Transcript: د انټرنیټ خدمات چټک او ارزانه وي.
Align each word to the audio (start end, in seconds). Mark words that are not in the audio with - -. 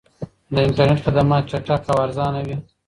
د 0.53 0.55
انټرنیټ 0.67 0.99
خدمات 1.05 1.43
چټک 1.51 1.81
او 1.91 1.97
ارزانه 2.05 2.39
وي. 2.47 2.57